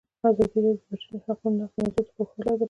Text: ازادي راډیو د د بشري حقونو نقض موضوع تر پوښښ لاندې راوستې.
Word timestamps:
ازادي 0.29 0.43
راډیو 0.65 0.73
د 0.75 0.77
د 0.81 0.85
بشري 0.89 1.17
حقونو 1.25 1.55
نقض 1.59 1.75
موضوع 1.81 2.03
تر 2.07 2.11
پوښښ 2.15 2.35
لاندې 2.37 2.45
راوستې. 2.49 2.59